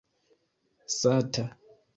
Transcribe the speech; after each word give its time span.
sata 0.97 1.45